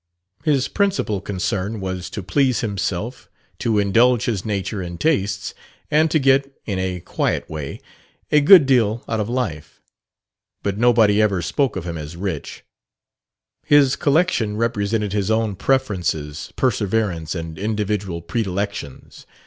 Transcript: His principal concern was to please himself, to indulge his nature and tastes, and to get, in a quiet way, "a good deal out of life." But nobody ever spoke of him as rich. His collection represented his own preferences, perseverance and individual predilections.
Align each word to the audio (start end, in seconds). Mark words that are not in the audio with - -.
His 0.43 0.67
principal 0.67 1.21
concern 1.21 1.79
was 1.79 2.09
to 2.09 2.23
please 2.23 2.61
himself, 2.61 3.29
to 3.59 3.77
indulge 3.77 4.25
his 4.25 4.43
nature 4.43 4.81
and 4.81 4.99
tastes, 4.99 5.53
and 5.91 6.09
to 6.09 6.17
get, 6.17 6.51
in 6.65 6.79
a 6.79 7.01
quiet 7.01 7.47
way, 7.47 7.79
"a 8.31 8.41
good 8.41 8.65
deal 8.65 9.03
out 9.07 9.19
of 9.19 9.29
life." 9.29 9.79
But 10.63 10.79
nobody 10.79 11.21
ever 11.21 11.43
spoke 11.43 11.75
of 11.75 11.85
him 11.85 11.99
as 11.99 12.17
rich. 12.17 12.63
His 13.63 13.95
collection 13.95 14.57
represented 14.57 15.13
his 15.13 15.29
own 15.29 15.55
preferences, 15.55 16.51
perseverance 16.57 17.35
and 17.35 17.59
individual 17.59 18.23
predilections. 18.23 19.27